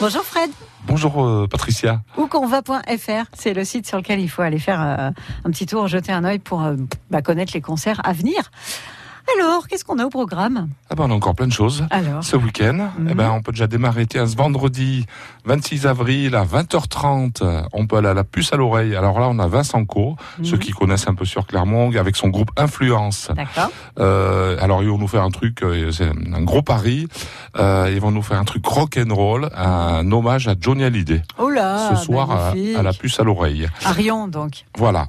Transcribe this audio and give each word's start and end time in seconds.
Bonjour 0.00 0.22
Fred. 0.22 0.50
Bonjour 0.86 1.22
euh, 1.22 1.46
Patricia. 1.46 2.00
Ouconva.fr, 2.16 3.26
c'est 3.34 3.52
le 3.52 3.64
site 3.64 3.86
sur 3.86 3.98
lequel 3.98 4.18
il 4.18 4.30
faut 4.30 4.40
aller 4.40 4.58
faire 4.58 4.80
euh, 4.80 5.10
un 5.44 5.50
petit 5.50 5.66
tour, 5.66 5.88
jeter 5.88 6.10
un 6.10 6.24
œil 6.24 6.38
pour 6.38 6.64
euh, 6.64 6.76
bah, 7.10 7.20
connaître 7.20 7.52
les 7.52 7.60
concerts 7.60 8.00
à 8.02 8.14
venir. 8.14 8.50
Alors, 9.38 9.68
qu'est-ce 9.68 9.84
qu'on 9.84 9.98
a 9.98 10.04
au 10.04 10.10
programme? 10.10 10.68
Ah 10.90 10.94
ben, 10.94 11.04
on 11.06 11.10
a 11.10 11.14
encore 11.14 11.34
plein 11.34 11.46
de 11.46 11.52
choses. 11.52 11.84
Alors 11.90 12.22
Ce 12.24 12.36
week-end, 12.36 12.88
Mhm. 12.98 13.08
eh 13.10 13.14
ben, 13.14 13.30
on 13.30 13.42
peut 13.42 13.52
déjà 13.52 13.66
démarrer 13.66 14.06
tiens, 14.06 14.26
ce 14.26 14.36
vendredi 14.36 15.06
26 15.44 15.86
avril 15.86 16.34
à 16.34 16.44
20h30. 16.44 17.42
On 17.72 17.86
peut 17.86 17.96
aller 17.96 18.08
à 18.08 18.14
la 18.14 18.24
puce 18.24 18.52
à 18.52 18.56
l'oreille. 18.56 18.96
Alors 18.96 19.20
là, 19.20 19.28
on 19.30 19.38
a 19.38 19.46
Vincent 19.46 19.84
Co, 19.84 20.16
ceux 20.42 20.56
Mhm. 20.56 20.58
qui 20.58 20.72
connaissent 20.72 21.08
un 21.08 21.14
peu 21.14 21.24
sur 21.24 21.46
Clermont, 21.46 21.92
avec 21.96 22.16
son 22.16 22.28
groupe 22.28 22.50
Influence. 22.56 23.30
D'accord. 23.34 23.70
Euh, 23.98 24.56
alors 24.60 24.82
ils 24.82 24.88
vont 24.88 24.98
nous 24.98 25.08
faire 25.08 25.22
un 25.22 25.30
truc, 25.30 25.62
euh, 25.62 25.92
c'est 25.92 26.08
un 26.08 26.42
gros 26.42 26.62
pari. 26.62 27.06
Euh, 27.56 27.90
ils 27.92 28.00
vont 28.00 28.10
nous 28.10 28.22
faire 28.22 28.38
un 28.38 28.44
truc 28.44 28.66
rock 28.66 28.98
and 28.98 29.14
roll, 29.14 29.48
un 29.56 30.10
hommage 30.12 30.48
à 30.48 30.54
Johnny 30.60 30.84
Hallyday. 30.84 31.22
Oh 31.38 31.48
là, 31.50 31.90
ce 31.94 32.04
soir 32.04 32.30
à, 32.30 32.52
à 32.78 32.82
la 32.82 32.92
puce 32.92 33.18
à 33.20 33.24
l'oreille. 33.24 33.68
Arion, 33.84 34.28
donc. 34.28 34.64
Voilà. 34.76 35.06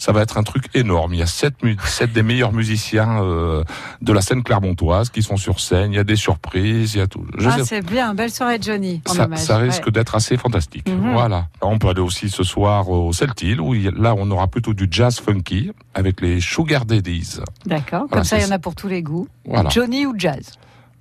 Ça 0.00 0.12
va 0.12 0.22
être 0.22 0.38
un 0.38 0.42
truc 0.42 0.64
énorme. 0.74 1.12
Il 1.12 1.20
y 1.20 1.22
a 1.22 1.26
sept, 1.26 1.56
sept 1.84 2.10
des 2.14 2.22
meilleurs 2.22 2.54
musiciens 2.54 3.22
euh, 3.22 3.62
de 4.00 4.12
la 4.14 4.22
scène 4.22 4.42
clermontoise 4.42 5.10
qui 5.10 5.22
sont 5.22 5.36
sur 5.36 5.60
scène. 5.60 5.92
Il 5.92 5.96
y 5.96 5.98
a 5.98 6.04
des 6.04 6.16
surprises, 6.16 6.94
il 6.94 6.98
y 6.98 7.00
a 7.02 7.06
tout. 7.06 7.26
Je 7.36 7.46
ah, 7.50 7.58
sais- 7.58 7.64
c'est 7.64 7.86
bien, 7.86 8.14
belle 8.14 8.30
soirée 8.30 8.58
de 8.58 8.64
Johnny. 8.64 9.02
En 9.06 9.12
ça, 9.12 9.24
hommage. 9.26 9.40
ça 9.40 9.58
risque 9.58 9.84
Ouais. 9.84 9.92
d'être 9.92 10.14
assez 10.14 10.38
fantastique. 10.38 10.88
Mhm. 10.88 11.12
Voilà. 11.12 11.48
On 11.60 11.78
peut 11.78 11.88
aller 11.90 12.00
aussi 12.00 12.30
ce 12.30 12.42
soir 12.44 12.88
au 12.88 13.12
Celtil, 13.12 13.60
où 13.60 13.74
il 13.74 13.88
là 13.90 14.14
on 14.16 14.30
aura 14.30 14.46
plutôt 14.48 14.72
du 14.72 14.88
jazz 14.90 15.20
funky 15.20 15.70
avec 15.92 16.22
les 16.22 16.40
Sugar 16.40 16.86
Daddies. 16.86 17.36
D'accord, 17.66 18.06
comme 18.10 18.24
ça 18.24 18.38
il 18.38 18.42
y 18.42 18.46
en 18.46 18.52
a 18.52 18.58
pour 18.58 18.74
tous 18.74 18.88
les 18.88 19.02
goûts. 19.02 19.28
Voilà. 19.44 19.68
Johnny 19.68 20.06
ou 20.06 20.14
jazz? 20.16 20.52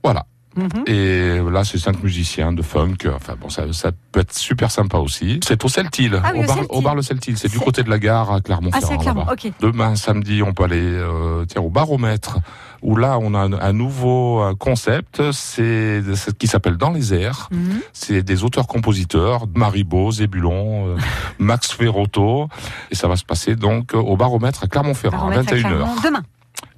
Voilà. 0.03 0.25
Mhm. 0.55 0.83
Et 0.87 1.39
là, 1.51 1.63
c'est 1.63 1.77
cinq 1.77 2.01
musiciens 2.03 2.51
de 2.51 2.61
funk. 2.61 2.95
Enfin 3.15 3.35
bon, 3.39 3.49
ça, 3.49 3.71
ça 3.71 3.91
peut 4.11 4.19
être 4.21 4.33
super 4.35 4.71
sympa 4.71 4.97
aussi. 4.97 5.39
C'est 5.45 5.63
au 5.63 5.67
Celtil, 5.67 6.19
Ah 6.23 6.31
oui, 6.33 6.43
au, 6.43 6.47
bar, 6.47 6.57
au 6.69 6.81
bar 6.81 6.95
le 6.95 7.01
Celtil. 7.01 7.37
C'est 7.37 7.51
du 7.51 7.59
côté 7.59 7.83
de 7.83 7.89
la 7.89 7.99
gare 7.99 8.31
à 8.31 8.41
Clermont-Ferrand. 8.41 9.25
Ah, 9.27 9.33
ok. 9.33 9.51
Demain, 9.59 9.95
samedi, 9.95 10.41
on 10.43 10.53
peut 10.53 10.63
aller 10.63 10.81
euh, 10.81 11.45
tiens, 11.45 11.61
au 11.61 11.69
baromètre, 11.69 12.37
où 12.81 12.95
là, 12.95 13.17
on 13.21 13.33
a 13.33 13.39
un, 13.39 13.53
un 13.53 13.73
nouveau 13.73 14.41
euh, 14.41 14.55
concept, 14.55 15.31
c'est 15.31 16.01
c'est 16.15 16.15
ce 16.15 16.31
qui 16.31 16.47
s'appelle 16.47 16.77
Dans 16.77 16.91
les 16.91 17.13
airs. 17.13 17.47
Mhm. 17.51 17.81
C'est 17.93 18.23
des 18.23 18.43
auteurs-compositeurs, 18.43 19.43
Maribo, 19.55 20.11
Zébulon, 20.11 20.87
euh, 20.87 20.97
Max 21.39 21.71
Ferrotto. 21.71 22.49
Et 22.91 22.95
ça 22.95 23.07
va 23.07 23.15
se 23.15 23.23
passer 23.25 23.55
donc 23.55 23.93
au 23.93 24.17
baromètre 24.17 24.63
à 24.63 24.67
Clermont-Ferrand, 24.67 25.17
à 25.27 25.29
Baromètre 25.35 25.53
à 25.53 25.55
21h. 25.55 25.61
Clermont, 25.61 25.95
Demain. 26.03 26.21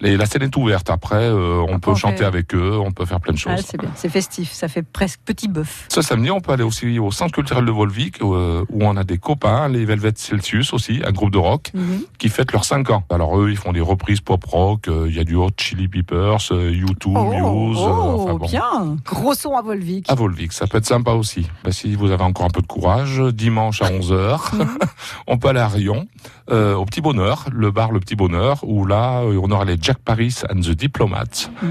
La 0.01 0.25
scène 0.25 0.41
est 0.41 0.55
ouverte. 0.57 0.89
Après, 0.89 1.15
euh, 1.23 1.59
on 1.61 1.65
Après, 1.65 1.79
peut 1.79 1.91
on 1.91 1.95
chanter 1.95 2.17
fait- 2.17 2.25
avec 2.25 2.55
eux, 2.55 2.79
on 2.83 2.91
peut 2.91 3.05
faire 3.05 3.19
plein 3.19 3.33
de 3.33 3.39
Ah, 3.45 3.55
choses. 3.55 3.65
c'est 3.67 3.79
bien, 3.79 3.91
c'est 3.95 4.09
festif, 4.09 4.51
ça 4.51 4.67
fait 4.67 4.81
presque 4.81 5.19
petit 5.23 5.47
bœuf. 5.47 5.85
Ce 5.89 6.01
samedi, 6.01 6.31
on 6.31 6.41
peut 6.41 6.51
aller 6.53 6.63
aussi 6.63 6.97
au 6.97 7.11
Centre 7.11 7.31
culturel 7.33 7.65
de 7.65 7.71
Volvic, 7.71 8.19
euh, 8.21 8.65
où 8.69 8.83
on 8.83 8.97
a 8.97 9.03
des 9.03 9.19
copains, 9.19 9.67
les 9.69 9.85
Velvet 9.85 10.13
Celsius 10.15 10.73
aussi, 10.73 11.01
un 11.05 11.11
groupe 11.11 11.29
de 11.31 11.37
rock, 11.37 11.69
Mhm. 11.75 12.01
qui 12.17 12.29
fête 12.29 12.51
leurs 12.51 12.65
5 12.65 12.89
ans. 12.89 13.03
Alors 13.11 13.39
eux, 13.39 13.51
ils 13.51 13.57
font 13.57 13.73
des 13.73 13.79
reprises 13.81 14.21
pop-rock, 14.21 14.87
euh, 14.87 15.05
il 15.07 15.15
y 15.15 15.19
a 15.19 15.23
du 15.23 15.35
Hot 15.35 15.49
Chili 15.57 15.87
Peppers, 15.87 16.37
U2, 16.51 17.13
Oh, 17.15 17.69
Muse, 17.69 17.77
oh, 17.79 18.15
enfin 18.21 18.33
bon. 18.33 18.45
bien. 18.47 18.97
Gros 19.05 19.35
son 19.35 19.55
à 19.55 19.61
Volvic. 19.61 20.05
À 20.09 20.15
Volvic, 20.15 20.51
ça 20.53 20.65
peut 20.65 20.79
être 20.79 20.85
sympa 20.87 21.11
aussi. 21.11 21.47
Bah, 21.63 21.71
si 21.71 21.93
vous 21.95 22.09
avez 22.11 22.23
encore 22.23 22.45
un 22.47 22.49
peu 22.49 22.61
de 22.61 22.67
courage, 22.67 23.21
dimanche 23.33 23.83
à 23.83 23.91
11h, 23.91 24.51
Mhm. 24.55 24.67
on 25.27 25.37
peut 25.37 25.49
aller 25.49 25.59
à 25.59 25.67
Rion, 25.67 26.07
au 26.51 26.85
Petit 26.85 27.01
Bonheur, 27.01 27.45
le 27.51 27.69
bar 27.71 27.91
Le 27.91 27.99
Petit 27.99 28.15
Bonheur, 28.15 28.57
où 28.63 28.85
là, 28.85 29.21
on 29.23 29.51
aura 29.51 29.63
les 29.63 29.77
Jack 29.91 29.97
Paris 30.05 30.35
and 30.49 30.61
the 30.61 30.69
Diplomats, 30.73 31.49
Mhm. 31.61 31.69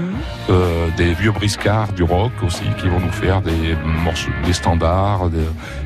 euh, 0.51 0.87
des 0.95 1.13
vieux 1.15 1.31
briscards 1.31 1.91
du 1.93 2.03
rock 2.03 2.31
aussi, 2.45 2.61
qui 2.79 2.87
vont 2.87 2.99
nous 2.99 3.11
faire 3.11 3.41
des 3.41 3.75
morceaux, 4.05 4.29
des 4.45 4.53
standards, 4.53 5.29
des- 5.31 5.39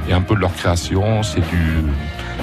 et 0.10 0.14
un 0.14 0.20
peu 0.22 0.36
de 0.36 0.42
leur 0.42 0.54
création. 0.54 1.24
C'est 1.24 1.40
du, 1.40 1.66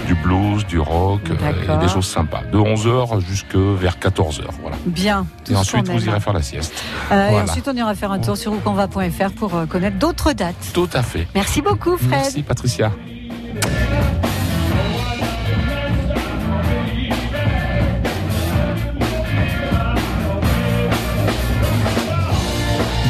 du 0.06 0.14
blues, 0.14 0.64
du 0.66 0.78
rock, 0.78 1.20
euh, 1.30 1.74
et 1.74 1.84
des 1.84 1.88
choses 1.92 2.06
sympas. 2.06 2.40
De 2.50 2.56
11h 2.56 3.20
jusque 3.20 3.54
vers 3.54 3.98
14h, 3.98 4.46
voilà. 4.62 4.76
Bien. 4.86 5.26
tout 5.44 5.52
Et 5.52 5.56
ensuite, 5.56 5.86
vous 5.90 6.06
irez 6.08 6.20
faire 6.20 6.32
la 6.32 6.40
sieste. 6.42 6.72
Euh, 7.10 7.28
Et 7.28 7.40
ensuite, 7.42 7.68
on 7.68 7.76
ira 7.76 7.94
faire 7.94 8.12
un 8.12 8.18
tour 8.18 8.38
sur 8.38 8.52
ouconva.fr 8.54 9.32
pour 9.36 9.52
connaître 9.68 9.98
d'autres 9.98 10.32
dates. 10.32 10.70
Tout 10.72 10.88
à 10.94 11.02
fait. 11.02 11.28
Merci 11.34 11.60
beaucoup, 11.60 11.98
Fred. 11.98 12.10
Merci, 12.12 12.42
Patricia. 12.42 12.90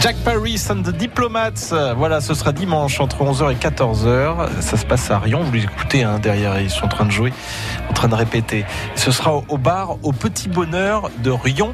Jack 0.02 0.16
Paris 0.24 0.66
and 0.68 0.82
the 0.82 0.90
Diplomats, 0.90 1.72
voilà, 1.96 2.20
ce 2.20 2.34
sera 2.34 2.50
dimanche 2.50 2.98
entre 2.98 3.22
11h 3.22 3.52
et 3.52 3.54
14h. 3.54 4.60
Ça 4.60 4.76
se 4.76 4.84
passe 4.84 5.08
à 5.12 5.20
Rion, 5.20 5.44
vous 5.44 5.52
les 5.52 5.62
écoutez 5.62 6.02
hein, 6.02 6.18
derrière, 6.18 6.60
ils 6.60 6.70
sont 6.70 6.86
en 6.86 6.88
train 6.88 7.04
de 7.04 7.12
jouer, 7.12 7.32
en 7.88 7.92
train 7.92 8.08
de 8.08 8.16
répéter. 8.16 8.64
Ce 8.96 9.12
sera 9.12 9.32
au, 9.32 9.44
au 9.48 9.58
bar 9.58 9.98
au 10.02 10.10
Petit 10.12 10.48
Bonheur 10.48 11.08
de 11.22 11.30
Rion 11.30 11.72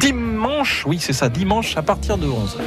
dimanche, 0.00 0.84
oui 0.88 0.98
c'est 0.98 1.12
ça, 1.12 1.28
dimanche 1.28 1.76
à 1.76 1.82
partir 1.82 2.18
de 2.18 2.26
11h. 2.26 2.58